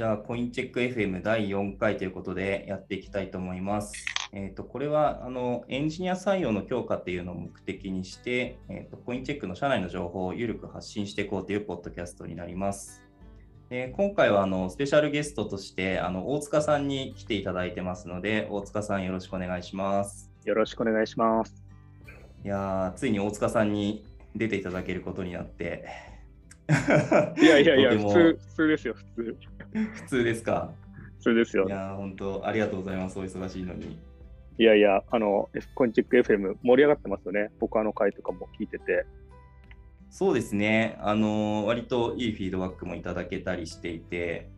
[0.00, 3.92] じゃあ、コインチェック FM 第4回ということでやっていきたいと思います。
[4.32, 13.04] えっ、と、これは、あの、エンジニア採用の強化っていうのを目的にして、えっ、と、コインチェックの社内の情報を緩く発信していこうというポッドキャストになります。
[13.68, 20.32] で今回はあのスペシャルゲストとしてあの大塚さんに来ていただいてますので、大塚さんよろしくお願いします。
[20.46, 21.54] よろしくお願いします。
[22.42, 25.84] いやーついに大塚さんに出ていただけることになって。
[27.40, 29.36] いやいやいや、 普通、普通ですよ、普通。
[29.94, 30.72] 普通ですか？
[31.18, 31.70] 普通ですよい。
[31.70, 33.18] やー本当ありがとうございます。
[33.18, 33.98] お忙しいのに。
[34.58, 37.50] いやいや、あの、コインチェック FM 盛り上がってますよね。
[37.60, 39.06] 僕あの回とかも聞いてて。
[40.10, 40.96] そうですね。
[41.00, 44.50] あの割といいフィードバックもいただけたりしていて、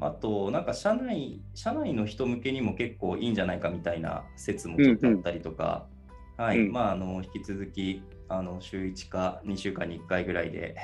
[0.00, 5.86] あと、なんか社内、社内の人向けにも結構いいんじゃないかみたいな説もちょっとあったりとか、
[6.36, 10.76] はい、うんまあ、あの、引き続き、あの、週1か2週間に1回ぐらいで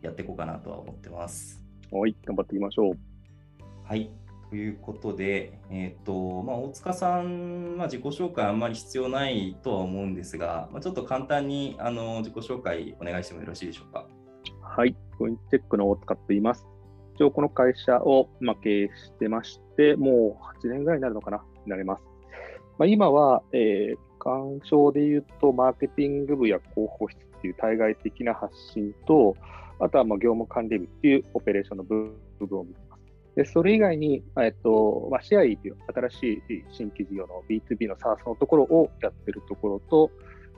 [0.00, 1.62] やっていこうかなとは思ってます。
[1.90, 3.11] はい、頑張っていきましょう。
[3.84, 4.10] はい。
[4.50, 14.06] ということで、えっ、と、まあ、大塚さん、まあ、自己紹介あんまり必要ないとは思うんですが、まあ、ちょっと簡単にあの自己紹介お願いしてもよろしいでしょうか？
[14.60, 16.66] はい、コインチェックの大塚といいます。
[17.14, 22.02] 一応この会社を、まあ、経営してまして、もう8年ぐらいになるのかな、なります。
[22.78, 29.34] まあ、今は、えー、鑑賞で言うと、マーケティング部や広報室っていう対外的な発信と、
[29.78, 32.74] あとはまあ業務管理部っていうオペレーションの部分を見。
[33.34, 40.10] で、それ以外に、えっと、まあ、シェアイという新しい新規事業の B2B の SaaS のところをやってるところと、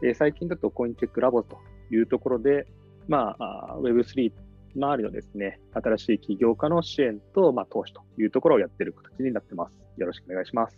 [0.03, 1.58] えー最近だとコインチェックラボと
[1.91, 2.66] いうところで、
[3.06, 4.33] まあ、Web3
[4.77, 9.72] 周りのですね、新しい起業家の支援と、まあ、投資というところをやってる形になってます。
[9.97, 10.77] よろしくお願いします。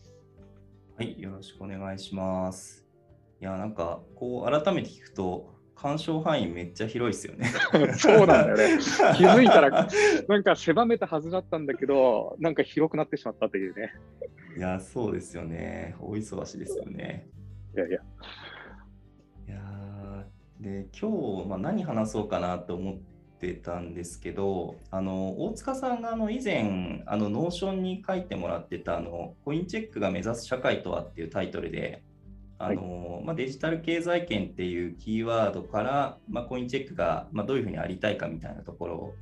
[0.98, 2.86] はい、よろしくお願いします。
[3.40, 7.52] いや、なんか、こう、改めて聞くと、管掌範囲めっちゃ広いですよね。
[7.98, 8.82] そうなんだよね。
[9.16, 9.86] 気づいたら、
[10.26, 13.92] なんか狭めたはずだったんだけど、なんか広くなってしまったというね。
[14.56, 15.94] いや、そうですよね。
[16.00, 17.28] 大忙しですよね。
[17.74, 18.00] いやいや。
[19.48, 22.96] いやーで、今日、まあ、何話そうかなと思っ
[23.38, 32.02] てたんですけど、あの、大塚さんがあの以前、あの、 Notion に書いてもらってた、あの、コインチェックが目指す社会とはっていうタイトルで、
[32.58, 39.14] あのまあ、デジタル経済圏っていうキーワードから、まあ、コインチェックが、まあ、どういうふうにありたいかみたいなところを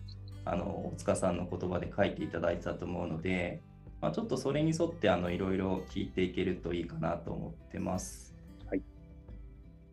[0.45, 3.61] あの大塚さんの言葉で書いていただいてたと思うので、
[4.00, 8.37] まあ、ちょっとそれに沿ってあのいろいろ聞いていけるといいかなと思ってます。
[8.67, 8.83] はい。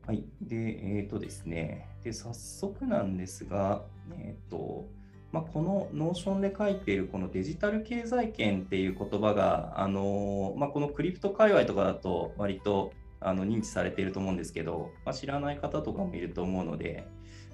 [0.06, 0.24] はい。
[0.41, 0.57] で、
[0.97, 3.84] えっ、とですね、で早速なんですが、
[4.19, 4.85] えっ、と、
[5.31, 17.07] まあ、この Notion で書いているこのデジタル経済圏っていう言葉が、あのまあ、このクリプト界隈とかだと割とあの認知されていると思うんですけど、まあ、知らない方とかもいると思うので、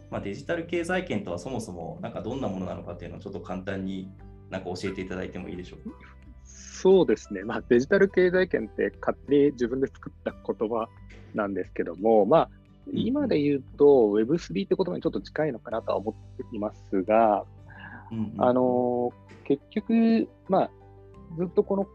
[0.10, 4.10] まあ、デジタル経済圏とはそもそもなんかどんなものなのかっていうのをちょっと簡単に
[4.50, 5.96] なんか教えていただいてもいいでしょうか？
[6.44, 7.44] そうですね。
[7.44, 10.88] まあ、デジタル経済圏って勝手に自分で作った言葉
[11.34, 12.50] なんですけども、まあ、
[12.94, 17.44] 今で言うと Web3 って言葉にちょっと近いのかなとは思っていますが、
[18.12, 19.12] うんうんあの
[19.44, 20.70] 結局、まあ、
[21.38, 21.88] ずっとこの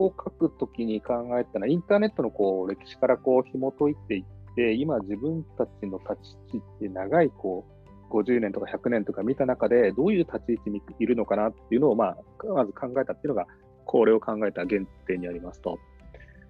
[0.00, 7.66] こう書くときに考えたのは、インターネットのこう歴史からこう紐解いていって、今自分たちの立ち位置って長いこ
[8.10, 12.16] う50年とか100年とか見た中で、どういう立ち位置にいるのかなっていうのを、まあ、
[12.46, 13.46] まず考えたっていうのが、
[13.84, 15.78] これを考えた原点にありますと。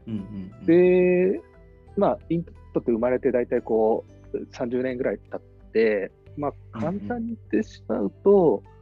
[0.07, 1.41] うんうんうんで、
[1.97, 5.41] まあ、インターネットって生まれて大体こう30年ぐらい経っ
[5.73, 8.80] て、まあ、簡単に言ってしまうと、うん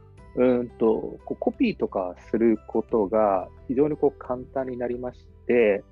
[0.79, 5.83] とこうコピーとかすることが非常にこう簡単になりまして、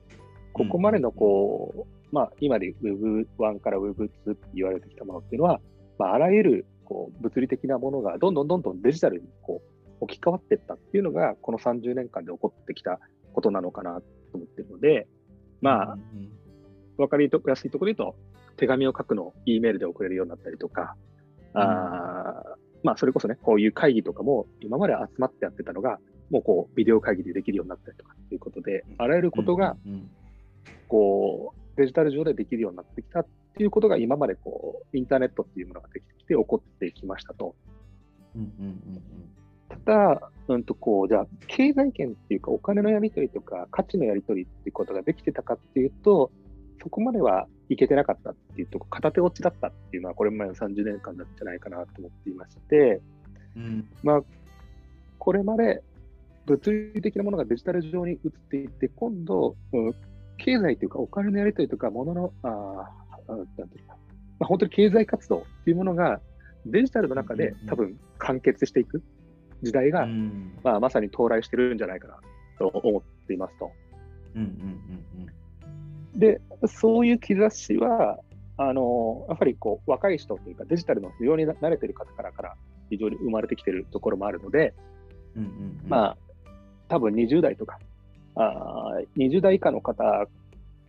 [0.54, 5.60] ここまでのこう、まあ、今で Web1 から Web2 って言われてきたものっていうのは、
[5.98, 13.00] まあ、あらゆるこう物理的なものがどんどんどんどんデジタルにこう置き換わっていったっていうのが、この30年間で起こってきた
[13.34, 14.04] ことなのかなと
[14.36, 15.08] 思ってるので、
[15.62, 16.32] まあ、うんうん
[16.98, 18.18] わかりやすいところで言うと、
[18.58, 20.96] 手紙を書くのを E メールで送れるようになったりとか、
[21.54, 26.00] あーまあ、それこそね、こういう会議とかも今まで集まってやってたのが、
[26.30, 29.76] もうこう、ビデオ会議でできるようになったりとかっていうことで、あらゆることが、
[30.88, 37.56] こう、デジタル上でできるようになってきたっていうことが、今までこう、インターネットっていうものができてきて起こってきましたと。
[39.68, 46.32] ただ、うんとこう、じゃあ、経済圏っていうか、お金のやり取りとか、価値のやり取りっていうことができてたかっていうと、
[46.82, 53.02] そこまではいけてなかったっていうと、片手落ちだったっていうのは、これまでの30年間なんじゃないかなと思っていまして、
[53.56, 54.22] うんまあ、
[55.18, 55.84] これまで
[56.46, 59.96] 物理的なものがデジタル上に移っていって、今度、うん
[60.40, 62.92] 経済というか、お金のやり取りとか、ものの、あ
[63.28, 63.98] なんていうか、
[64.40, 66.22] まあ、本当に経済活動っていうものが、
[66.66, 69.02] デジタルの中でうんうんうん多分完結していく。
[69.64, 72.20] 時代が、うんまあ、まさに到来してるんじゃないかな
[72.60, 73.72] と思っていますと。
[74.36, 75.28] うんうん
[76.18, 78.20] で、そういう兆しは、
[78.60, 82.56] あのやっぱりこう若い人というか、デジタルの非常に慣れてる方からから
[82.90, 84.74] 非常に生まれてきてるところもあるので、
[85.36, 85.80] うんうんうん。
[85.84, 86.18] うんまあ、
[86.88, 87.80] 多分20代とか、
[88.36, 90.04] あー20代以下の方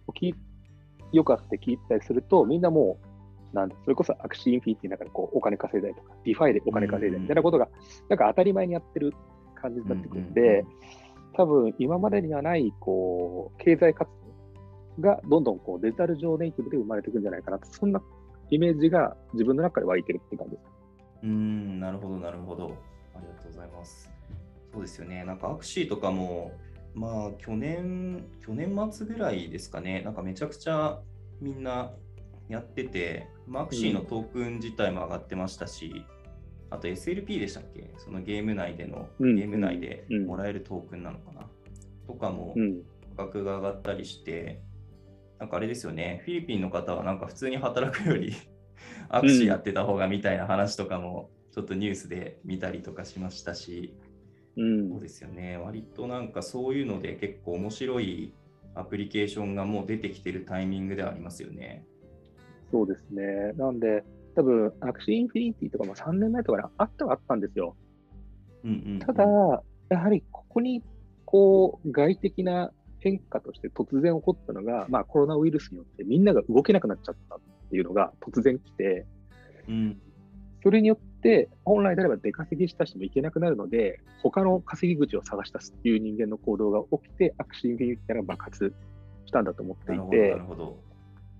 [0.06, 0.34] を聞い
[1.12, 2.98] よくあって聞いたりすると、みんなも
[3.52, 7.68] う、なんだそれこそ Axie Infinity の中でこうお金稼いだりとか、 DeFi でお金稼いだりみたいなことが、
[8.08, 9.12] なんか当たり前にやってる
[9.54, 10.64] 感じになってくるんで、
[11.34, 14.27] 多分今までにはないこう経済活動
[15.00, 18.02] がどんどんこうデジタル上ネイティブで生まれていくんじゃないかなと、そんな
[18.50, 20.62] イメージが自分の中で湧いてるって感じです。
[21.22, 22.76] うーん、なるほど、なるほど。
[23.14, 24.10] ありがとうございます。
[24.72, 25.24] そうですよね。
[25.24, 26.52] なんかアクシーとかも、
[26.94, 31.00] まあ、去年、去年末ぐらいですかね、なんかめちゃくちゃ
[31.40, 31.92] みんな
[32.48, 36.04] やってて、まあ、アクシーのトークン自体も上がってましたし、
[36.70, 37.94] あと SLP でしたっけ？
[37.96, 41.48] そのゲーム内での、うんゲーム内でうんもらえるトークンなのかな、
[42.06, 42.82] とかもうん、
[43.16, 44.60] 価格が上がったりして、
[45.38, 48.34] なんかあれですよね、フィリピンの方はなんか普通に働くより
[49.08, 53.94] アクシーやってた方がみたいな話とかもちょっとニュースで見たりとかしましたし、
[54.56, 58.34] うんそうですよね、割となんかそういうので結構面白い
[58.74, 61.84] アプリケーションがもう出てきてるタイミングではありますよね。
[62.70, 63.52] そうですね。
[63.56, 67.76] なんで、多分 Axie Infinity とかも3年前とかにあったはあったんですよ。
[68.64, 69.24] うんうんうんただ、
[69.88, 70.82] やはりここに
[71.24, 77.38] こう外的な変化として突然起こったのが、まあ、コロナウイルスによってみんなが動けなくなっちゃったっ
[77.70, 79.06] ていうのが突然来て、
[79.68, 80.00] うん
[80.62, 88.74] それによって本来であれば出稼ぎした人も行けなくなるので、他の稼ぎ口を探し出すっていう人間の行動が起きて、 Axie Infinity が爆発
[89.26, 90.76] したんだと思っていて、なるほど。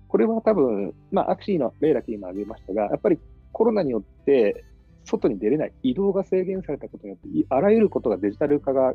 [0.07, 3.19] これは多分、まあ、 Axie の例だけ今挙げましたが、やっぱり
[3.51, 4.63] コロナによって
[5.05, 8.93] 外に出れない、移動が制限されたことによって、いあらゆることがデジタル化が、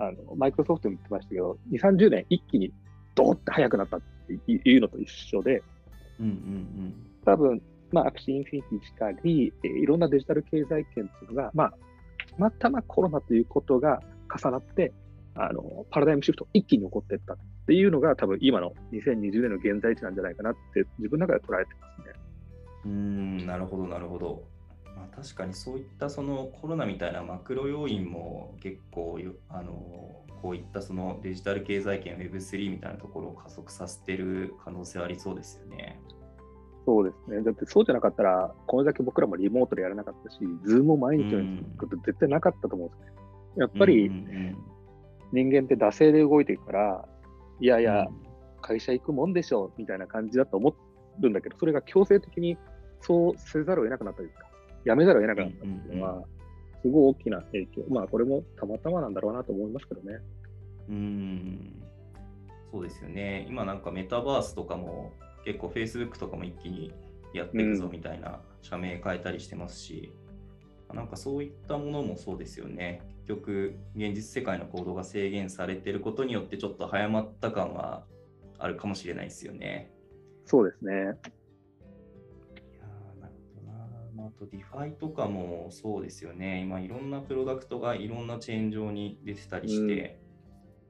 [0.00, 2.72] あのマイクロソフトも言ってましたけど、2、30年一気に
[3.14, 5.62] ドーって速くなったっていうのと一緒で、
[6.18, 7.60] うんうん多分、
[7.92, 11.74] まあ、 Axie Infinity しかり、えーいろんなデジタル経済圏っていうのが、まあ、
[12.38, 14.00] またまコロナということが
[14.34, 14.92] 重なって、
[15.34, 17.36] あのパラダイムシフト一気に起こっていったっ
[17.66, 22.14] ていうのが、多分今の2020年の現在地なんじゃないかなって、自分の中で捉えてますね。
[22.86, 24.42] うん、なるほど、なるほど。
[25.10, 36.00] まあ、確かにそういったそのコロナみたいなマクロ要因も結構よあのこういったそのデジタル経済圏 Web3 みたいなところを加速させてる可能性ありそうですよね。
[36.86, 37.42] そうですね。
[37.42, 43.06] だってそうじゃなかったら、これだけ僕らもリモートでやらなかったし、ズームも毎日のようにすること絶対なかったと思うんですね。
[43.56, 44.10] やっぱり
[45.32, 47.08] 人間って惰性で動いていくから、
[47.60, 48.08] いやうんいや、
[48.62, 50.74] 会社行くもんでしょみたいな感じだと思
[51.20, 52.56] るんだけど、それが強制的に
[53.00, 54.49] そうせざるを得なくなったというか、
[54.84, 56.24] やめざるを得なくなったっていうのは、
[56.82, 57.84] すごい大きな影響。
[57.88, 60.18] まあ、これもたまたまなんだろうなと思いますけどね。
[60.88, 61.82] うーん
[62.72, 63.46] そうですよね。
[63.48, 65.12] 今なんかメタバースとかも
[65.44, 66.92] 結構 Facebook とかも一気に
[67.34, 70.12] やっていくぞみたいな社名変えたりしてますし、
[70.92, 73.02] なんかそういったものもそうですよね。
[73.26, 78.04] 結局現実世界の行動が制限されてることによってちょっと早まった感は
[78.58, 79.92] あるかもしれないですよね。
[80.46, 81.14] そうですね。
[84.24, 86.60] あ、あと、 DeFi とかもそうですよね。
[86.62, 90.20] 今、いろんなプロダクトがいろんなチェーン上に出てたりして、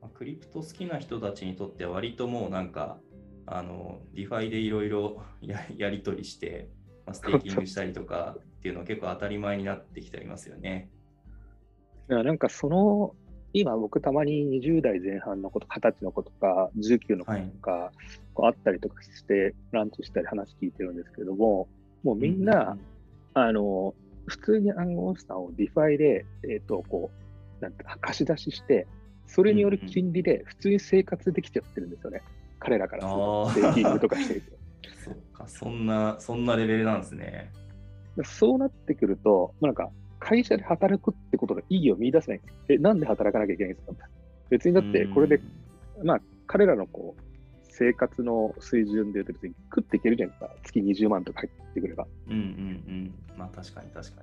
[0.00, 2.98] まあクリプト好きな人たちにとっては割ともうなんか、
[3.46, 6.68] あの、 DeFi でいろいろ ややり取りして、
[7.06, 10.90] まあ、ステーキングしたりとかっていうのは結構当たり前になってきてありますよね。
[12.08, 13.14] いやなんかその、
[13.52, 17.92] 今僕たまに20代前半の子と、20歳の子とか、19の子とか、
[18.34, 21.68] こう会ったりとかして、ランチしたり話聞いてるんですけども、
[22.02, 22.78] もうみんな、
[23.46, 23.94] あの、
[24.26, 27.10] 普通に暗号資産を DeFi で、えっ、と、こ
[27.60, 28.86] う、なんて貸し出しして、
[29.26, 32.22] それによる金利で普通に生活できちゃってるんですよね。
[32.58, 34.50] 彼らからするとあーステーキングとかしてると。
[35.04, 37.52] そっか、そんな、そんなレベルなんですね。
[38.24, 42.56] そうなってくると、まあなんか、会社で働くってことが意義を見出せないんですよ。
[42.70, 44.08] え、なんで働かなきゃいけないんですか？
[44.50, 45.40] 別にだって、これで、
[46.04, 47.22] まあ、彼らのこう、
[47.80, 50.56] 生活の水準で言うと別に食っていけるじゃないですか。
[50.64, 52.06] 月20万とか入ってくれば。
[52.28, 53.14] うんうんうん。
[53.38, 54.22] まあ確かに確か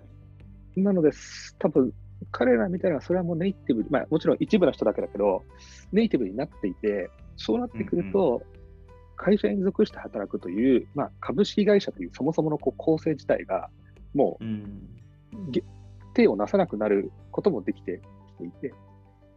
[0.76, 0.84] に。
[0.84, 1.10] なので、
[1.58, 1.92] 多分
[2.32, 5.44] 彼らみたいな、それはもうネイティブ、まあもちろん一部の人だけだけど、
[5.92, 8.44] ネイティブになっていて、そうなってくると、
[9.16, 13.70] 会社に属して働くという、まあ、株式会社というそもそものこう構成自体が、
[14.14, 14.88] もうん。
[15.34, 15.64] うげ
[16.14, 18.74] 手をなさなくなることもできてきていて、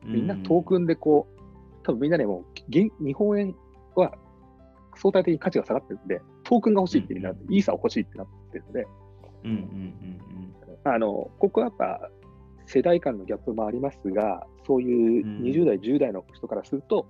[0.05, 1.41] みんなトークンでこう、
[1.85, 3.55] 多分みんなでも日本円
[3.97, 4.15] は
[4.97, 8.87] 相対的に価値が下がってるんで、トークンが欲しいってみんな、イーサを欲しいってなってるので、
[9.45, 10.21] うんうんうん
[10.85, 12.11] あの、ここはやっぱ
[12.67, 17.07] 世代間のギャップもありますが、そういう20代、10代の人からすると、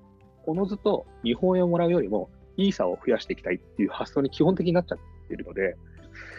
[0.46, 5.76] おのずと日本円をもらうよりも、イーサを増やしていきたいっていう発想に基本的になっちゃっているので、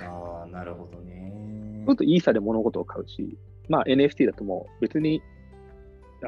[0.03, 1.83] ああ、なるほどね。
[1.85, 3.37] ちょっとイーサで物事を買うし、
[3.69, 5.21] まあ、NFT だともう別に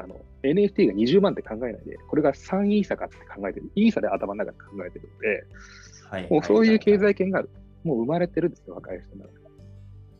[0.00, 5.46] あの NFT が20万って考えないで、これが3イーサかって考えてる、イーサで頭の中で考えてるので、
[6.10, 7.42] はい、もうそういう経済圏が
[7.84, 9.44] もう生まれてるんですよ、若い人の中で。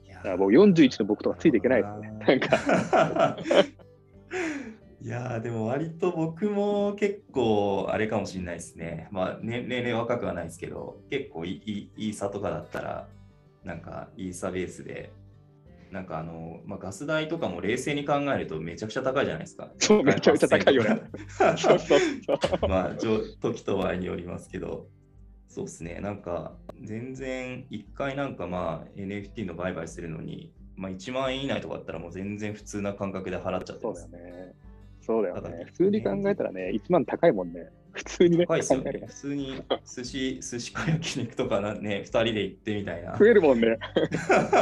[0.06, 2.12] いやもう41の僕とかついていけないですね。
[2.26, 3.36] なんか
[5.04, 9.08] いやでも割と僕も結構あれかもしれないですね。
[9.10, 13.06] まあ、ね、年齢若くはないですけど、結構いいイーサとかだったら、
[13.64, 15.12] なんかイーサベースで
[15.94, 19.70] なんかあの、まあ、ガス代とかも冷静に考えるとめちゃくちゃ高いじゃないですか。
[19.78, 21.02] そう、めちゃくちゃ高いよね。
[21.28, 21.98] そうそうそう。
[22.68, 24.88] まあ、時と場合によりますけど、
[25.46, 34.02] そうですね、なんか全然1回なんかまあ NFT の売買するのに、まあ、1万円以内とかだったらもう全然普通な感覚で払っちゃってます。
[34.02, 34.54] そうだよね。
[35.00, 35.64] そうだよね。
[35.66, 37.70] 普通に考えたらね、1万高いもんね。
[37.94, 38.46] 普通にね。
[38.46, 39.04] 高いですよね。
[39.06, 43.16] 普通に寿司、寿司か焼肉とかなね、2人で行ってみたいな。
[43.16, 43.78] 増えるもんね。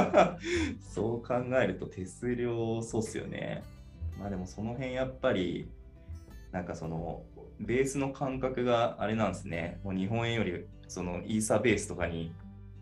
[0.80, 3.62] そう考えると手数料そうっすよね。
[4.20, 5.68] まあでもその辺やっぱり、
[6.52, 7.24] なんかその、
[7.58, 9.80] ベースの感覚があれなんですね。
[9.82, 12.34] もう日本円よりそのイーサベースとかに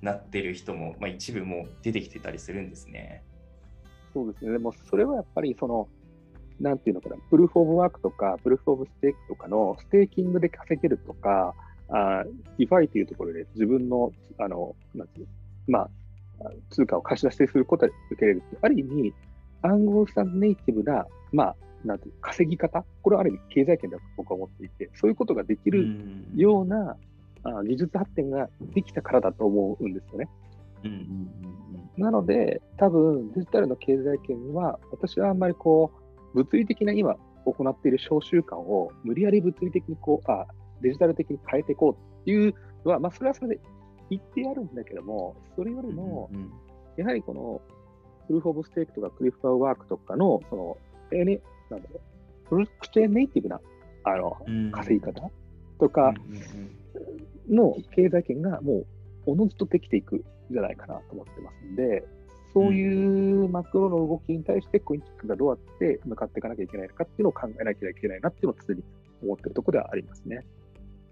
[0.02, 3.22] なってる人も、まあ、一部も出てきてたりするんですね。
[4.12, 4.52] そうですね。
[4.52, 5.88] でもそれはやっぱりその、
[6.60, 11.54] なんていうのかな、 Proof of Work とか、 Proof of Stake とかのステーキングで稼げるとか、
[11.88, 12.24] あ
[12.58, 15.28] DeFi というところで自分の、あの、なんていう
[15.70, 15.90] まあ、
[16.70, 19.14] 通貨を貸し出しすることで受けれるある意味、
[19.62, 25.86] 暗号資産ネイティブな、まあ、なんていう稼ぎ方、これはある意味経済圏だと僕は思っていて、そういうことができる
[26.34, 26.96] ような
[27.44, 30.28] あ技術発展ができたからだと思うんですよね。
[30.82, 31.04] うんうんうん
[31.96, 35.99] うん、なので、多分デジタルの経済圏は、私はあんまりこう、
[36.34, 40.46] 物理的な今行っている小習慣を無理やり物理的にこうあ
[40.82, 43.60] デジタル的に変えていこうっていうのは、まあ、それはそれで
[44.10, 46.30] 言ってやるんだけども、それよりも、
[46.96, 47.60] やはりこの
[48.26, 50.76] プルーフ・オブ・ステークとかクリフターワークとかの、その、
[51.12, 52.00] えね、なんだろ
[52.50, 53.60] う、ブロックチェーンネイティブな
[54.04, 54.36] あの、
[54.72, 55.30] 稼ぎ方
[55.78, 56.12] とか
[57.48, 58.86] の経済圏がもう
[59.26, 62.04] おのずとできていくんじゃないかなと思ってますんで、
[62.52, 68.82] そういうマクロの動きに対してコインチックがどうやって向かっていかなきゃいけないのかっていうのを考えなきゃいけないなっていうのを常に
[69.22, 70.46] 思ってるところではありますね。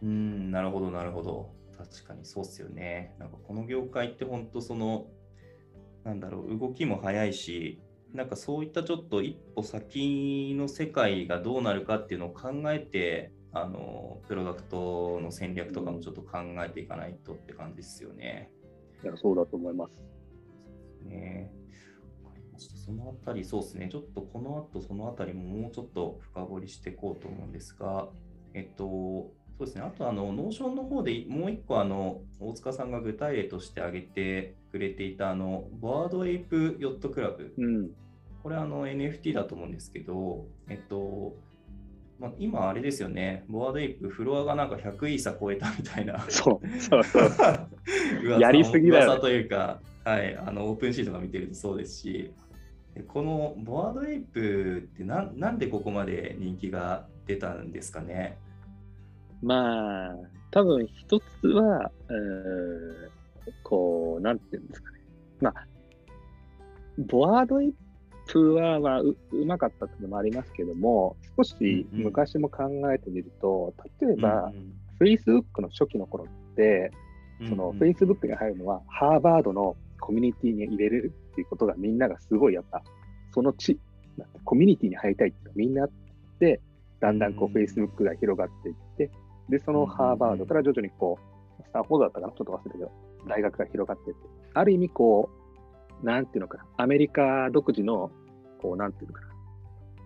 [0.02, 1.50] うん、なるほど、なるほど。
[1.76, 3.14] 確かにそうっすよね。
[3.18, 5.06] なんかこの業界って本当その、
[6.04, 7.80] なんだろう、動きも早いし、
[8.12, 18.50] なんかそういったちょっと一歩先の世界がどうなるかっていうのを考えて、あのプロダクトの戦略とかもちょっと考えていかないとって感じですよね。
[19.02, 21.08] いやそうだと思います。
[21.08, 21.52] ね。
[22.88, 28.08] そのあたり、そうですね、ちょっとこの後、そのあたりももうちょっと深掘りしていこうと思うんですが、
[28.54, 28.84] えっと、
[29.58, 37.52] そうですね、あと、あの、 Notion の方でもう一個、あの、大塚さんが具体例として挙げてくれていた、あの、 Bored Ape Yacht Club。
[37.58, 37.90] うん、
[38.42, 41.36] これ、あの、NFT だと思うんですけど、えっと、
[42.18, 46.24] まあ、今あれですよね、 Bored Ape、フロアがなんか100イーサ超えたみたいな。
[46.30, 48.40] そう、そうそう。
[48.40, 49.20] やりすぎだよ、ね。
[49.20, 52.32] というか、はい、あの OpenSea とか見てるとそうですし、
[53.02, 58.38] この Bored Ape ってななんでここまで人気が出たんですかね？
[59.42, 60.16] まあ、
[60.50, 64.98] 多分一つは、えー、こう、なんていうんですかね。
[65.40, 65.66] まあ、
[67.06, 67.74] ボワードエイ
[68.26, 74.52] プは、まあ、ううまかったっていうのもありますけども、少し昔も考えてみると、うんうん、例えば、
[75.00, 76.90] Facebook の初期の頃って、
[77.48, 82.82] その Facebook に入るのは、ハーバードのコミュニティに入れるっていうことがみんながすごいやっぱ、
[83.32, 83.78] その地、
[84.44, 85.88] コミュニティに入りたいってみんな
[86.40, 86.60] で、
[87.00, 89.10] だんだんこう Facebook が広がっていって、
[89.48, 91.18] で、そのハーバードから徐々にこ
[91.60, 92.90] う、スタンフォードだったかなちょっと忘れたけど、
[93.26, 94.22] 大学が広がっていって、
[94.54, 95.30] ある意味こ
[96.02, 98.10] う、なんていうのかな、アメリカ独自の、
[98.60, 99.28] こう、なんていうのかな、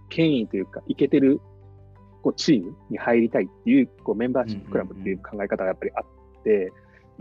[0.08, 1.40] 権威というか、いけてる
[2.22, 6.72] こうチームに入りたいっていうこうメンバーシップクラブっていう考え方がやっぱりあって、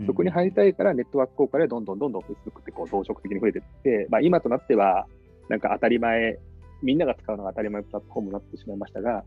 [0.06, 5.06] そこに入りたいからネットワーク効果でどんどんどんどん Facebook ってこう増殖的に増えていって、まあ、今となっては
[5.48, 6.38] なんか当たり前、
[6.82, 9.24] みんなが使うのが当たり前プラットフォームになってしまいましたが、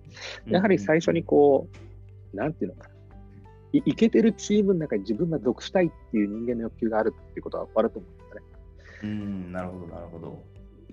[0.47, 1.67] やはり最初にこ
[2.33, 2.95] う、なんていうのかな、
[3.73, 8.41] いいけてるチームの中に自分が属したいっていう人間の欲求があるっていうことはあると思うんですね。
[9.03, 10.43] うん、なるほど、なるほど。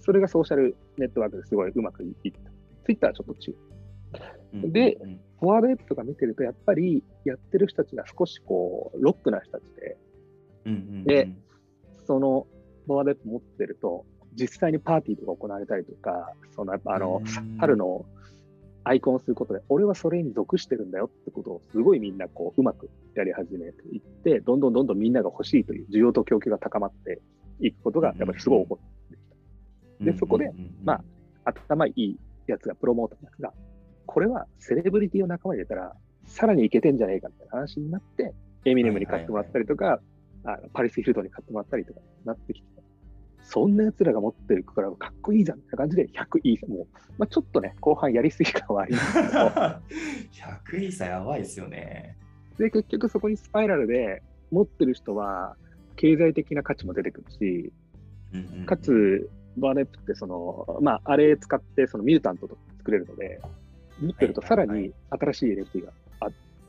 [0.01, 2.51] それがソーシャルネットワークですごいうまくいった。
[2.85, 4.73] ツイッターはちょっと違う。
[4.73, 4.99] で、
[5.43, 9.97] フォワードエップとか見てると、やっぱりやってる人たちが少しこう、ロックな人たちで、
[10.67, 11.29] うんうんうん、で、
[12.07, 12.47] その
[12.87, 17.59] フォワードエップ持ってると、実際にパーティーとか行われたりとか、そのやっぱあのうん。
[17.59, 18.07] 春の
[18.85, 27.21] アイコンをすることで、俺はそれに属してるんだよってことをすごいみんなこううまくやり始めていって、どんどんどんどんみんなが欲しいという需要と供給が高まって
[27.59, 29.23] いくことがやっぱりすごい起こってき
[29.99, 30.05] た。
[30.05, 30.53] でそこで
[30.85, 31.05] まあ
[31.45, 33.53] 頭いいやつが、プロモーターのやつが、
[34.07, 35.95] これはセレブリティを仲間に入れたら、
[36.27, 38.33] さらにいけてんじゃねえかみたいな話になって、
[38.65, 40.01] エミネムに買ってもらったりとか、
[40.45, 42.01] あのパリス・ヒルトンに買ってもらったりとか。
[42.25, 42.67] なってきて、
[43.43, 46.87] そんなやつらが持ってるからかっこいいじゃんみたいな感じで100いいさ、もう、
[47.19, 52.17] まあ、ちょっとね、後半やりすぎ感はありますけど、100イーサやばいですよね。
[52.59, 55.57] で、結局そこにスパイラルで持ってる人は、
[55.97, 57.73] 経済的な価値も出てくるし、
[58.33, 58.67] うんうんうん。
[58.67, 59.29] かつ、
[59.59, 63.41] バーネップってその、まあ、あれ使ってそのミュータントとか作れるので、
[64.03, 66.27] 持ってるとさらに新しい NFT があ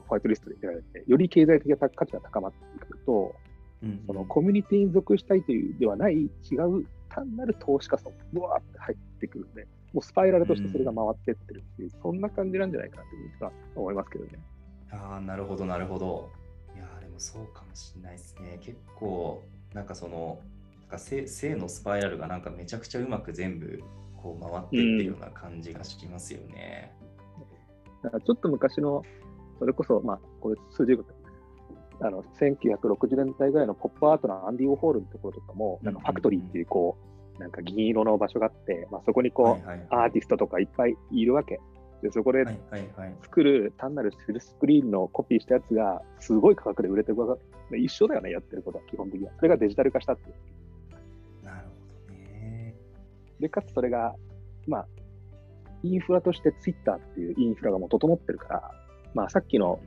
[0.08, 3.36] ホワイトリストで得られて、より経済的な価値が高まってくると、
[3.82, 14.32] うんうんそのコミュニティに属したいというではない、違う単なる投資家層、ブワーって入ってくるんで、もうスパイラルとしてそれが回ってってるっていう、そんな感じなんじゃないかなというふうには思いますけどね。
[14.92, 16.30] ああ、なるほど、なるほど。
[16.76, 18.58] いやー、でもそうかもしれないですね。
[18.62, 20.40] 結構、なんかその、
[20.80, 23.84] なんか正正のスパイラルがなんかめちゃくちゃうまく全部
[24.16, 26.96] こう回ってってるような感じがしますよね。
[28.04, 29.04] だからちょっと昔の、
[29.60, 31.06] それこそ、まあ、これ数十年
[32.02, 36.98] あの1960年代ぐらいのポップアートのアンディ・オホールのところとかも、なんかファクトリーっていう、こ
[37.38, 41.60] う、なんか銀色の場所があって、まあ、そこにこう、はいはいアーティストとかいっぱいいるわけ。
[42.02, 43.16] で、そこではいはいはい。
[43.22, 47.38] 作る単なるフルスクリーンのコピーしたやつが、すごい価格で売れてるわ
[47.72, 49.34] け一緒だよね、やってることは、基本的には。
[49.38, 51.46] それがデジタル化したっていう。
[51.46, 51.68] なる
[52.08, 52.76] ほどね。
[53.40, 54.16] で、かつそれが、
[54.68, 54.88] まあ、
[55.84, 58.72] インフラとしてツイッターっていうインフラがもう整ってるから、
[59.14, 59.80] まあ、さっきの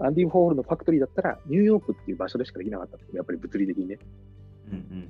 [0.00, 3.98] アンディ・ホールのファクトリーだったら、ニューヨークっていう場所でしかできなかったんですけど、やっぱり物理的にね、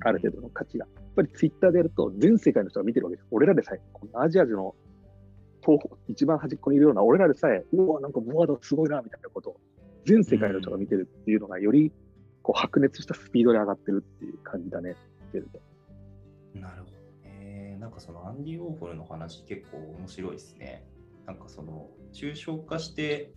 [0.01, 0.85] ある程度の価値が。
[0.85, 3.27] やっぱりツイッターでやると、全世界の人が見てるわけです。
[3.31, 4.75] 俺らでさえ、このアジアの
[5.61, 9.59] 東方、一番端っこにいるような、俺らでさえ、うわ、なんかボワードすごいな、みたいなことを、
[10.05, 11.91] 全世界の人が見てるっていうのが、より
[12.41, 14.95] こう白熱したスピードで上がってるっていう感じだね、
[15.27, 15.59] 見てると。
[16.59, 16.98] なるほどね。
[17.89, 20.85] なんかそのアンディ・オーホルの話結構面白いですね。
[21.25, 23.33] なんかその抽象化して、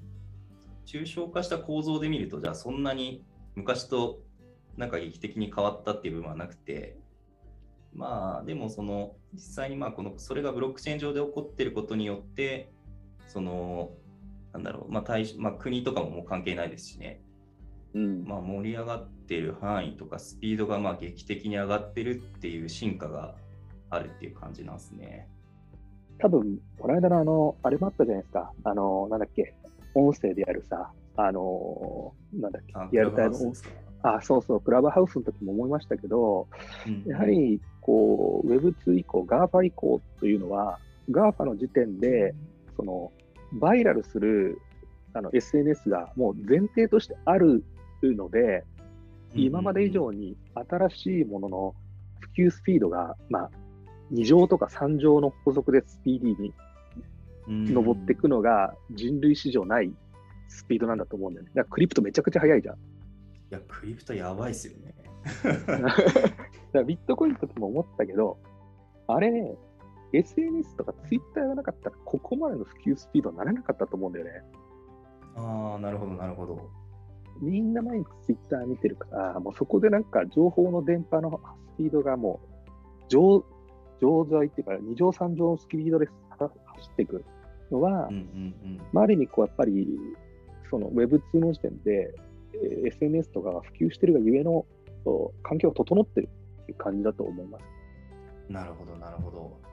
[0.85, 4.21] 抽象化した構造で見ると、じゃあそんなに昔と
[4.77, 6.99] なんか劇的に変わったっていう部分はなくて、
[7.95, 12.71] まあでもその実際にまあこのそれがブロックチェーン上で起こってることによって、
[13.29, 13.93] その
[14.53, 17.23] なんだろう、まあ対まあ、国とかももう関係ないですしね、
[17.95, 18.25] うん。
[18.25, 23.35] まあ、盛り上がってる範囲とかスピードがまあ劇的に上がってるっていう進化が
[23.95, 25.29] あるっていう感じなんですね。
[26.19, 28.53] 多分、この間のあの、あれもあったじゃないですか。
[28.65, 29.55] あの、なんだっけ、
[29.95, 32.73] 音声でやるさ、あの、なんだっけ。
[32.75, 34.15] あ、リアルタイムクラブハウスですか？
[34.17, 36.49] あ、そうそう、クラブハウスの時も思いましたけど、
[36.87, 37.05] うん。
[37.07, 40.79] やはり、こう、Web2 以降、GAFA 以降というのは、
[41.11, 42.35] GAFA の時点で、
[42.77, 43.13] その、
[43.55, 44.59] バイラルする
[45.13, 47.63] あの SNS がもう前提としてある
[48.03, 48.65] ので、
[49.35, 51.75] 今まで以上に新しいものの
[52.21, 53.51] 普及スピードが、まあ、
[54.13, 59.93] 2乗とか3乗の法則でスピーディーに上っていくのが人類史上ない
[60.49, 61.53] スピードなんだと思うんだよね。
[61.55, 62.75] だからクリプトめちゃくちゃ速いじゃん。
[62.75, 62.79] い
[63.51, 64.95] や、クリプトやばいっすよね。
[66.87, 68.39] ビットコインの時も思ったけど、
[69.07, 69.57] あれ、
[70.13, 74.43] SNS とか Twitter がなかったら、ここまでの普及スピードにならなかったと思うんだよね。
[75.37, 76.71] ああ、なるほど、なるほど。
[77.41, 81.41] みんな毎日 Twitter 見てるから、もうそこでなんか情報の電波の
[81.75, 83.45] スピードがもう上、
[84.03, 86.51] 上材っていうか、2乗3乗のスピードで走
[86.93, 87.25] っていく
[87.71, 88.81] のは、うんうんうん。
[88.93, 89.87] まあ、ある意味、こうやっぱり、
[90.69, 92.15] その Web2 の時点で、
[92.55, 94.67] えー SNS とかが普及してるがゆえの
[95.43, 96.29] 環境が整ってる
[96.63, 97.65] っていう感じだと思います。
[98.49, 99.73] なるほど、なるほど。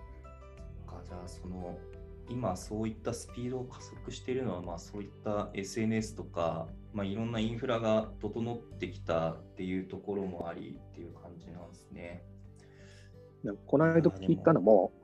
[1.09, 1.77] じゃあ、その、
[2.29, 12.23] 今そういったスピードを加速しているのは、まあ、そういった SNS とか、まあ、いろんなインフラが整ってきたっていうところもありっていう感じなんですね。
[13.43, 14.99] なんかこの間聞いたのも、うん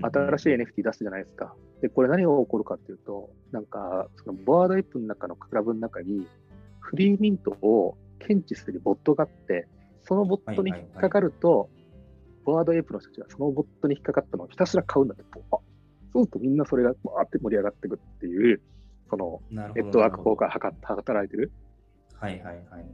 [0.00, 1.54] 新しい NFT 出すじゃないですか。
[1.82, 6.26] で、これ何が起こるかっていうと、なんか、そのボワードエップの中のクラブの中に、
[6.80, 9.68] フリーミントを検知するボットがあって、
[10.04, 11.68] そのボットに引っかかると、
[12.44, 15.56] ボワードエップの人たちがそのボットに引っかかったのをひたすら買うんだって、あ
[16.12, 18.60] そうするとみんなそれがわーって盛り上がっていくっていう、
[19.10, 21.52] そのネットワーク効果なるが働いてる。
[22.14, 22.84] はいはいはい。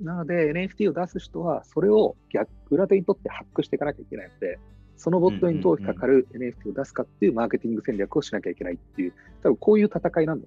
[0.00, 4.58] なので NFT を出す人は、それを逆裏手にとってハックしていかなきゃいけないので、
[4.96, 10.46] そのボットにどう引っかかる NFT を出すかっていうマーケティング戦略をしなきゃいけないっていう、多分こういう戦いなんだ。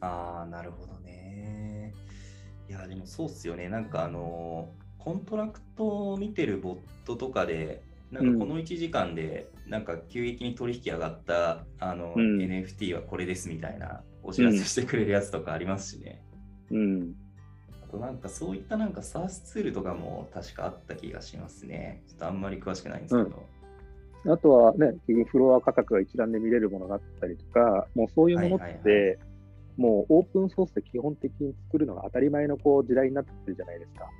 [0.00, 1.92] ああ、なるほどね。
[2.68, 3.68] いや、でもそうっすよね。
[3.68, 16.22] なんかあの、コントラクトを見てるボットとかで、なんかこの1時間で、なんか急激に取引上がったあの、うん NFT はこれですみたいなお知らせしてくれるやつとかありますしね。
[16.70, 17.14] うん。
[17.28, 17.29] あ
[17.90, 22.02] となんかそういったなんか SaaS ツールとかも確かあった気がしますね。
[22.08, 23.46] ちょっとあんまり詳しくないんですけど。
[24.32, 24.94] あとはね、
[25.26, 29.16] フロア価格が一覧で見れるものがあったりとか、もうそういうものって、はいはいは
[29.80, 34.10] もうオープンソースで基本的に作るのが当たり前のこう時代になってるじゃないですか。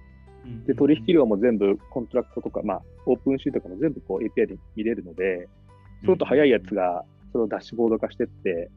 [0.66, 5.48] で、取引量も全部コントラクトとか、まあ、 OpenSea とかも全部こう API で見れるので、
[6.04, 8.70] ちょっと早いやつがそれをダッシュボード化してって、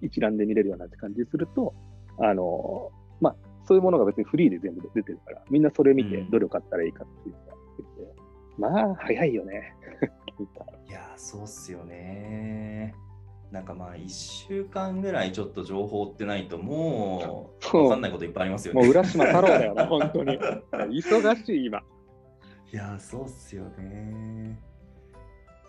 [0.00, 1.74] 一覧で見れるようなって感じにすると、
[2.18, 8.20] あの、まあ、そういうものが別にフリーで全部出てるから、みんなそれ見てうんどれを買ったらいいかっていうのが出てて、
[8.58, 9.74] まあ、早いよね。
[10.88, 12.94] いやー、そうっすよね。
[13.50, 18.80] なんかまあ、1週間ぐらいちょっと情報ってないと、もう、そうわかんないこといっぱいありますよね。
[18.80, 20.38] もう浦島太郎だよな、 本当に。
[20.72, 21.82] 忙しい、今。
[22.72, 24.60] いやー、そうっすよね。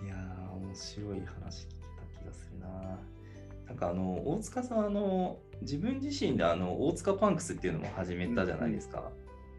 [0.03, 1.75] いやー、面白い話聞け
[2.17, 2.99] た気がするな。
[3.71, 9.11] なんかあの、大塚さん、あの、自分自身であの、大塚パンクスっていうのも始めたじゃないですか。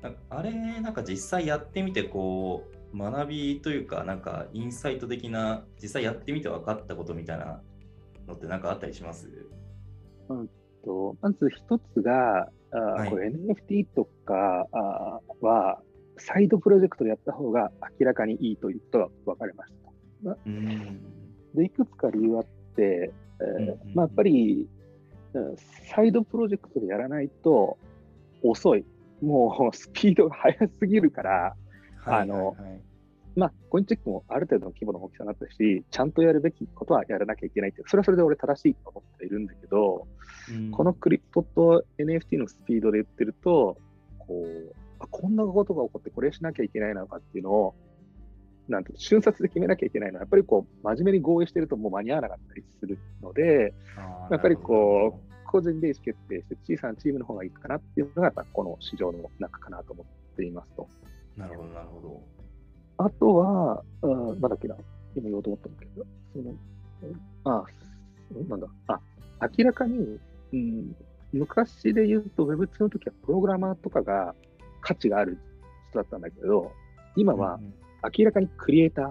[0.03, 7.63] なんかあれ、なんか実際やってみて、こう、学びというか、なんかインサイト的な、実際やってみて分かったことみたいな
[8.29, 9.31] のってなんかあったりします？
[10.85, 15.81] とまず一つが、あーはいこれ NFT とかあーは、
[16.19, 19.73] サイドプロジェクトでやった方が明らかにいいということが分かりまし
[20.23, 20.37] た。
[20.45, 21.01] うん。
[21.55, 22.45] で、いくつか理由あっ
[22.77, 23.13] て、
[23.95, 24.69] まあ、やっぱり、
[25.35, 25.57] うん
[25.89, 27.79] サイドプロジェクトでやらないと
[28.43, 28.85] 遅い。
[29.23, 31.55] もうスピードが速すぎるから、
[32.05, 32.57] あの
[33.35, 40.07] まあ、コインチェックもある程度の規模の大きさになったし、ちゃんとやるべきことはやらなきゃいけないってそれはそれで俺正しいと思っているんだけど、
[40.51, 40.71] うん。
[40.71, 43.79] このクリプトと NFT のスピードで言ってると、
[44.19, 47.75] こう、あこんなことが起こってこれしなきゃいけないのかっていうのを、
[48.69, 53.75] なん瞬殺で決めなきゃいけないのは、やっぱりこう、真面目に合意してるともう間に合わなかったりするので、
[54.31, 60.89] やっぱりこう、個人で意思決定して小さなチームの方がいいかなっていうのが、やっぱこの市場の中かなと思っていますと。
[61.37, 62.23] なるほど、なるほど。
[62.99, 64.77] あとは、うん、なんだっけな、
[65.15, 66.57] 今言おうと思ったんだけど、その、うん
[67.45, 67.65] あ、
[68.35, 69.01] うんなんだ、あ、
[69.59, 70.19] 明らかに、
[70.53, 70.97] うん、
[71.33, 74.35] 昔で言うと Web2 の時はプログラマーとかが
[74.81, 75.39] 価値がある
[75.91, 76.73] 人だったんだけど、
[77.17, 77.75] 今はうん
[78.17, 79.07] 明らかにクリエイター、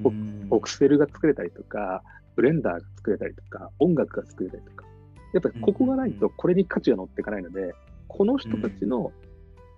[0.00, 2.02] うんうんボクセルが作れたりとか、
[2.36, 4.84] ブレンダーが作れたりとか、音楽が作れたりとか、
[5.32, 7.74] やっぱりここがないとこれに価値が乗っていかないので、
[8.08, 9.12] この人たちの、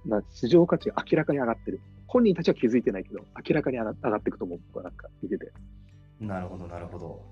[0.05, 1.81] まあ、市場価値が明らかに上がってる。
[2.07, 4.61] 本人たちは気づいてないけど、明らかに上が上がっていくと思う。
[4.69, 5.53] 僕はなんか見てて。
[6.21, 7.23] なるほど、なるほど。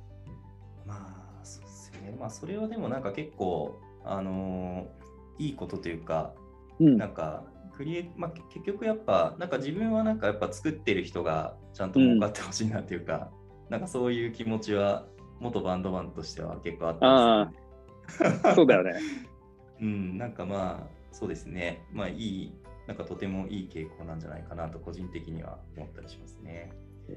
[0.87, 0.95] ま
[1.41, 2.17] あ、そうですよね。
[2.19, 5.05] まあ、それはでもなんか結構、あのー
[5.39, 6.33] いいことというか、
[6.81, 7.45] うんなんか、
[7.77, 13.31] クリエイまあ、け結局やっぱ、なんか自分はなんかやっぱ作ってる人がちゃんと儲かってほしいなっていうか、
[13.69, 15.07] なんかそういう気持ちは、
[15.41, 18.55] 元バンドマンとしては結構あったんですよね。
[18.55, 18.93] そうだよね。
[19.81, 21.85] うん、なんかまあ、そうですね。
[21.93, 22.55] まあ、いい、
[22.87, 26.73] なんかとてもいい傾向なんじゃないかなと、個人的には思ったりしますね。
[27.09, 27.17] ね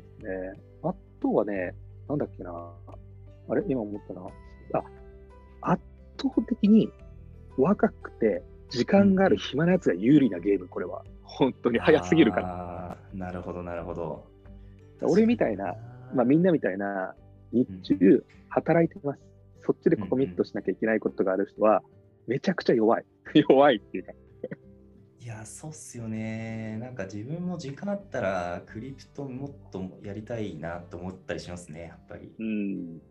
[0.83, 1.75] あとはね、
[2.09, 2.51] なんだっけな。
[3.49, 3.63] あれ？
[3.67, 4.27] 今思ったな。
[4.73, 5.83] あ、圧
[6.19, 6.91] 倒的に
[7.57, 11.03] 若くて時間がある暇なやつが有利なゲーム、これは。
[11.23, 12.47] 本当に早すぎるから。
[12.47, 12.97] ら。
[13.13, 14.25] なるほど、なるほど。
[15.01, 15.75] 俺みたいな、
[16.13, 17.13] まあ、みんなみたいな
[17.51, 19.19] 日中働いてます。
[19.61, 21.83] そっちでコミットしなきゃいけないことがある人は、
[22.25, 23.05] めちゃくちゃ弱い。
[23.49, 24.13] 弱いっていうか。
[25.19, 26.77] いや、そうっすよね。
[26.79, 32.33] なんか自分も時間あったら、クリプトもっとやりたいなと思ったりしますね、やっぱり。
[32.39, 33.01] うん。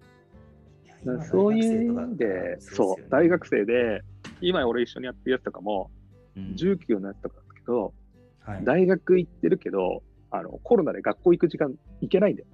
[1.28, 4.00] そういう意味で、そう、大学生で、
[4.40, 5.90] 今俺一緒にやってるやつとかも、
[6.36, 7.94] うん19のやつとかだけど、
[8.40, 11.72] はい、大学行ってるけど、あのコロナで学校行く時間
[12.02, 12.48] 行けないんだよ。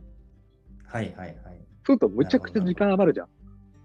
[0.87, 1.37] はいはいはい。
[1.85, 3.29] そうするとむちゃくちゃ時間余るじゃん。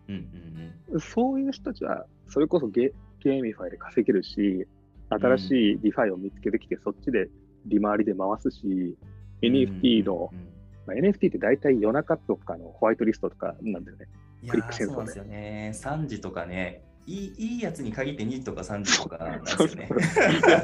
[0.09, 4.65] うんうんそういう人たちは、それこそゲ GameFi で稼げるし、
[5.09, 7.29] 新しい DeFi を見つけてきて、そっちで
[7.65, 8.95] 利回りで回すし、うん。
[9.41, 10.57] NFT の、うんうんうん
[10.87, 14.07] まあ、NFT って大体夜中とかのホワイトリストとかなんだよね。
[14.47, 15.71] クリック戦争でーそうですよね。
[15.73, 19.89] 3時とかね、いいいいやつに限って2時とか3時とかなんですね。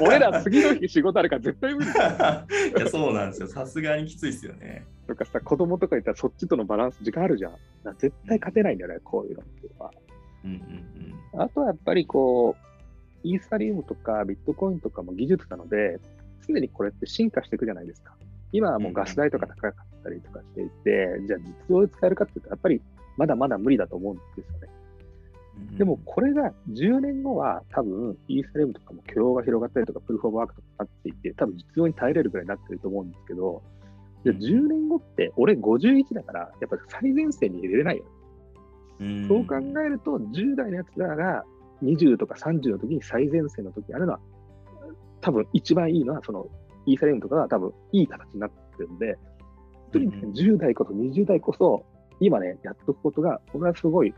[0.02, 3.48] 俺ら次の日仕事あるから絶対無理だよ いや、そうなんですよ。
[3.48, 4.84] さすがにきついですよね。
[5.06, 7.56] とかさ、子供とかいたらそっちとのバランス、時間あるじゃん。
[7.98, 9.90] 絶対勝てないんだよね、こういうのっていうのは。
[10.44, 10.84] うんうん
[11.36, 12.54] あとはやっぱりこ
[13.24, 15.98] う、イーサリウムとかビットコインとかも技術なので、
[16.46, 18.14] 常にこれって進化していくじゃないですか。
[18.52, 22.80] 今はもうガス代とか高かったりとかしていて、じゃあ実用で使えるかっていうと、やっぱり
[23.16, 24.68] まだまだ無理だと思うんですよね。
[25.56, 25.78] うん。
[25.78, 33.62] でもこれが10年後は多分イーサリウムとかも許容が広がったりとか、プルフォームワークとかになっていて、多分実用に耐えれるぐらいになってると思うんですけど、
[34.24, 38.04] で10年後って俺51だから、やっぱり最前線に入れれないよ。
[39.00, 41.44] うんそう考えると、10代のやつらが
[41.82, 44.20] 20とか30の時に最前線の時にあるのは、
[45.20, 46.46] 多分一番いいのは、その
[46.86, 49.18] イーサリアムとかは多分いい形になってるんで、
[49.92, 51.84] とにかく10代こそ20代こそ、
[52.20, 54.14] 今ね、やっとくことが、俺はすごい、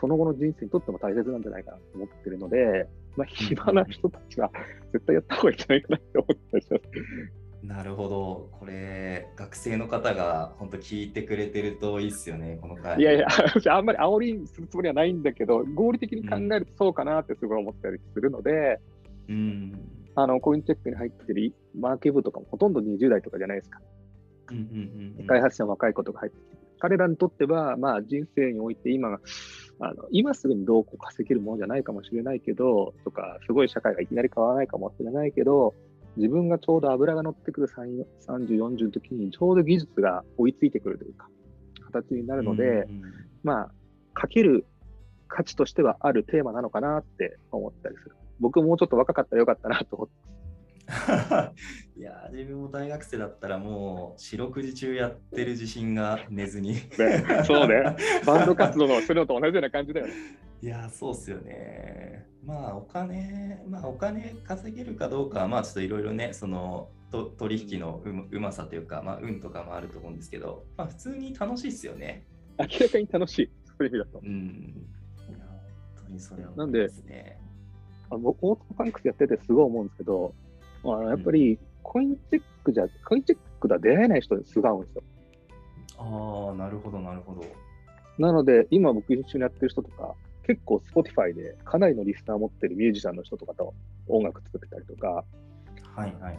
[0.00, 4.50] その後の人生にとっても大切なんじゃないかなと思ってるので、まあ、暇な人たちは
[4.92, 6.82] 絶対やった方がいいんじゃないかなって思ったりします。
[7.62, 8.48] なるほど。
[8.58, 13.00] これ、学生の方が本当聞いてくれてるといいっすよね、この回。
[13.00, 13.26] いやいや、
[13.70, 18.78] あんまり煽りするつもりはないんだけど、合理的に考えるとそうかなってすごい思ったりするので、
[19.28, 19.72] うん。
[20.14, 23.80] あのコインチェックに入ってるマーケ部とかもほとんど20代とかじゃないですか。
[24.50, 29.18] うんうんうんうん開発者の若い子とか入ってきて、彼らにとっては、まあ、人生において今
[29.80, 35.74] あの、今すぐにどうこう稼げるものじゃないかもしれないけど、とか、すごい社会がいきなり変わらないかもしれないけど、
[36.16, 41.28] 自分がちょうど油が乗ってくる30、40の時に、ちょうど技術が追いついてくるというか、
[41.92, 43.02] 形になるので、うんうん
[43.44, 43.70] まあ、
[44.14, 44.66] かける
[45.28, 48.16] 価値としてはあるテーマなのかなって思ったりする。
[48.40, 50.37] 僕もうちょっと若かったらよかったなと思って。
[51.96, 57.96] いやー自分も大学生だったらもう四六時中やってる自信が寝ずにねそうね。
[58.24, 60.12] バンド活動のするのと同じような感じだよね。
[60.62, 72.24] いやーそうっすよねまあお金まあお金稼げるかどうかはまあちょっといろいろねそのと取引のうまうまさというかまあ運とかもあると思うんですけどまあ普通に楽しいっすよね
[72.58, 73.50] 明らかに楽しい。
[73.66, 74.20] そういう意味だと。
[74.24, 74.86] うん
[75.28, 75.38] いや
[75.96, 77.38] 本当にそれはなんですね
[78.10, 80.34] あ僕、オートパンクスやっててすごい思うんですけど、
[80.84, 85.02] あのやっぱりコインチェックじゃ、コインチェックでは出会えない人にすごい会うんですよ。
[85.98, 87.44] ああなるほどなるほど。
[88.18, 90.14] なので、今僕一緒にやってる人とか、
[90.46, 93.74] 結構 Spotify でかなりのリスナーを持ってるミュージシャンの人とかと
[94.08, 95.24] 音楽作ってたりとか、は
[95.98, 96.36] いはいはい。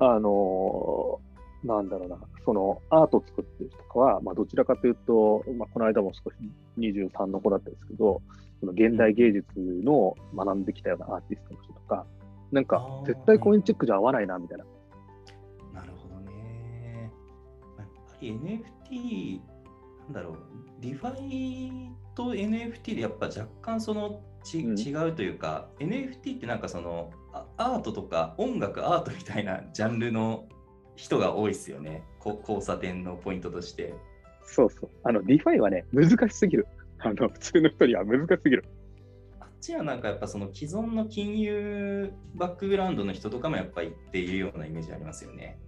[0.00, 6.36] あのーなんだろうな、そのアートを作ってる人とかは、まあ、どちらかというと、まあ、この間も少し
[6.78, 8.22] 23の子だったんですけど、
[8.60, 12.06] その現代芸術の学んできたようなアーティストの人とか、
[12.52, 14.64] なんか絶対コインチェックじゃ会わないなみたいな。
[15.80, 17.10] なるほどね。
[17.78, 18.32] やっぱり
[18.90, 19.40] NFT、
[20.04, 20.36] なんだろう、
[20.80, 30.48] DeFi と NFT でやっぱ若干そのち、うん違うというか、NFT ってなんかそのあアートとか音楽アートみたいな ジャンルの
[30.94, 32.02] 人が多いですよね。
[32.20, 33.94] こ交差点のポイントとして。
[34.44, 34.90] そうそう。
[35.02, 36.66] あの、 DeFi はね、難しすぎる。
[36.98, 38.64] あの、普通の人には難しすぎる。
[39.60, 45.58] ちはなんかやっぱその既存の金融バックグラウンドの人とかもやっぱ行っているようなイメージありますよね。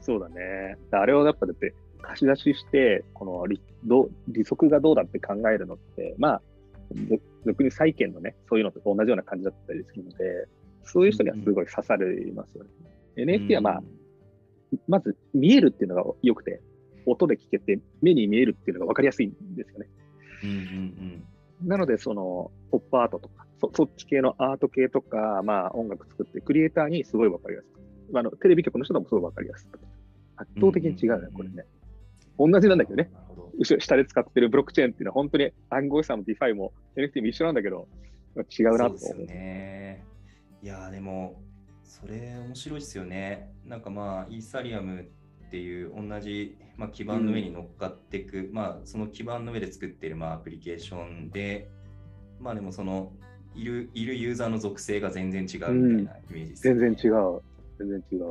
[0.00, 0.76] そうだね。
[0.90, 6.42] あれをやっぱだって、貸し出しして、この利どう利息がどうだって考えるのって、まあ、
[7.08, 10.48] ぞ俗に債券のね、そういうのと同じような感じだったりするので、
[10.84, 12.70] そういう人にはすごい刺さりますよね。
[13.16, 14.02] NFT はまあ、うん
[14.88, 16.60] まず見えるっていうのが良くて、
[17.06, 19.88] 音で聞けて、目に見えるっていうのが分かりやすいんですよね。
[20.44, 21.24] うんうん
[21.64, 27.72] なので、その、ポップアートとか、そそっち系のアート系とか、まあ、音楽作って、クリエイターにすごい分かりやすい。
[28.14, 29.68] あのテレビ局の人でもすごい分かりやすい。
[30.36, 31.64] 圧倒的に違うね、これね。
[32.38, 33.10] 同じなんだけどね。
[33.58, 37.86] 後ろ下で使ってるブロックチェーンっていうのは本当に暗号資産も DeFi も NFT も一緒なんだけど、
[38.36, 38.98] 違うなと思う。
[38.98, 40.04] そうですよね。
[40.62, 41.42] いやーでも、
[41.84, 43.52] それ面白いですよね。
[43.64, 45.08] なんかまあ、イーサリアム
[45.52, 51.68] っていう同じ、まあ、基盤の上に乗っかっていく、まあ、その基盤の上で作っている、まあ、アプリケーションで、
[52.40, 53.12] まあでもその、
[53.54, 57.40] いるいるユーザーの属性が全然違うみたいなイメージですよね、全然違う。
[57.78, 58.30] 全然違う。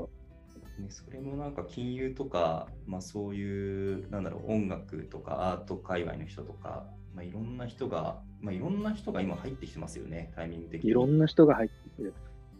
[0.81, 10.89] ね、それもなんか金融とか、まあ、そういうなんだろう音楽とかアート界隈の人とか、まあ、いろんな人が、まあ、いろんな人が今入ってきてますよね、タイミング的に。
[10.89, 12.13] いろんな人が入ってくる。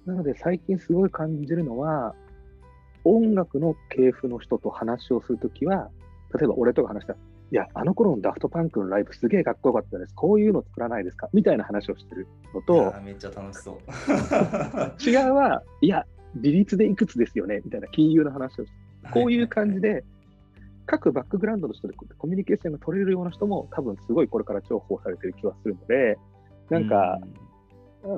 [0.05, 2.13] なので最近すごい感じるのは、
[3.03, 5.89] 音楽の系譜の人と話をするときは、
[6.37, 7.19] 例えば俺とか話したら、
[7.51, 10.13] いや、あの頃のダフトパンクのライブすげえかっこよかったです。
[10.15, 11.27] こういうの作らないですか？
[11.33, 13.77] みたいな話をしてるのいとめっちゃ楽しそう。
[15.09, 17.61] 違うは、いや、利率でいくつですよね？
[17.65, 19.09] みたいな金融の話をして。
[19.13, 20.03] こういう感じで、
[20.85, 26.17] 各バックグラウンドの人でコミュニケーションが取れるような人も多分すごいこれから重宝されてる気はするので、
[26.69, 27.19] なんか、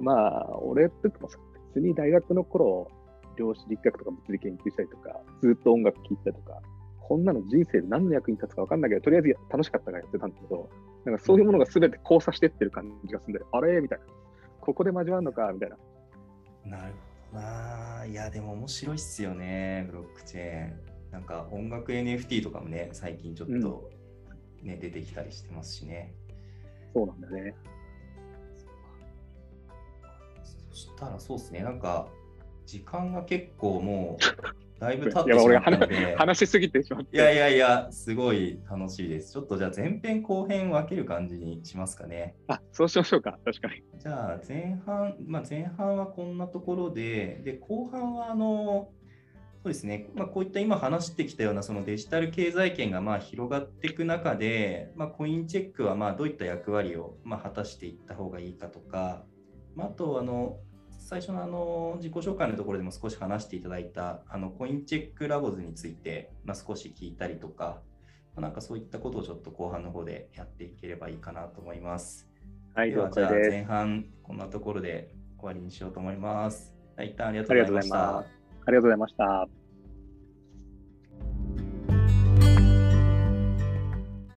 [0.02, 1.38] まあ、俺ってもさ、
[1.74, 2.90] 別に大学の頃、
[3.38, 6.62] 量子力学とか物理研究したりとか、ずっと音楽聴いたりとか、
[7.02, 10.70] こんなの人生で何の役に立つか分かんないけど、とりあえず楽しかったからやってたんだけど、
[11.06, 13.82] なんかそういうものが全て交差してってる感じがするんで、あれ？
[13.82, 14.06] みたいな。
[14.62, 15.52] ここで交わるのか？
[15.54, 15.78] みたいな。
[16.78, 16.94] なる
[17.32, 18.06] ほどな。
[18.06, 20.74] いや、でも面白いっすよね、ブロックチェーン。
[21.12, 23.90] なんか音楽 NFT とかもね、最近ちょっと、
[24.64, 26.14] ね出てきたりしてますしね。
[26.94, 27.54] そうなんだね。
[30.72, 32.08] そしたらそうですね、なんか
[32.66, 34.24] 時間が結構もう
[34.80, 36.16] だいぶ経ってしまったので。
[36.18, 37.16] 話しすぎてしまって。
[37.16, 39.32] いやいやいや、すごい楽しいです。
[39.32, 42.36] ちょっとじゃあ前編後編分ける感じにしますかね。
[42.48, 43.40] あ、そうしましょうか。
[43.46, 43.84] 確かに。
[43.98, 48.90] じゃあ前半、まあ、前半はこんなところで、で後半はあの、
[49.64, 59.24] そうですね、まあ、こういった今話してきたようなそのデジタル経済圏がまあ広がっていく中で、まあ、コインチェックはまあどういった役割をまあ果たしていった方がいいかとか、
[59.74, 60.58] まあ、あとあの
[61.14, 67.82] 最初のあの自己紹介のところでも少し話していただいたあのコインチェックラボズについて、まあ、少し聞いたりとか、
[68.36, 72.28] まあ、なんかそういったことをちょっと後半の方でやっていければいいかなと思います。
[72.74, 76.74] はい、ではじゃあ前半こんなところで終わりにしようと思います。
[76.98, 78.18] 一旦ありがとうございました。
[78.18, 78.26] あ
[78.70, 79.63] りがとうございました。